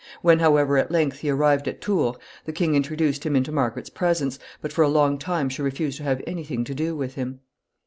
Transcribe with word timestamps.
When, 0.23 0.39
however, 0.39 0.79
at 0.79 0.89
length 0.89 1.19
he 1.19 1.29
arrived 1.29 1.67
at 1.67 1.79
Tours, 1.79 2.15
the 2.45 2.51
king 2.51 2.73
introduced 2.73 3.23
him 3.23 3.35
into 3.35 3.51
Margaret's 3.51 3.91
presence, 3.91 4.39
but 4.59 4.73
for 4.73 4.81
a 4.81 4.89
long 4.89 5.19
time 5.19 5.47
she 5.47 5.61
refused 5.61 5.97
to 5.97 6.03
have 6.03 6.23
any 6.25 6.43
thing 6.43 6.63
to 6.63 6.73
do 6.73 6.95
with 6.95 7.13
him. 7.13 7.41